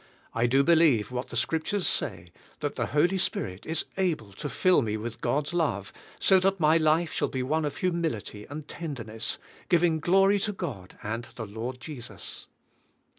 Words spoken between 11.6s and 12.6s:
Jesus.